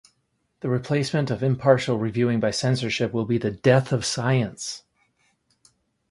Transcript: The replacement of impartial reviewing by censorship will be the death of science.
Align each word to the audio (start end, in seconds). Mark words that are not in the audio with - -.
The 0.61 0.69
replacement 0.69 1.29
of 1.29 1.43
impartial 1.43 1.99
reviewing 1.99 2.39
by 2.39 2.49
censorship 2.49 3.13
will 3.13 3.25
be 3.25 3.37
the 3.37 3.51
death 3.51 3.91
of 3.91 4.03
science. 4.03 4.81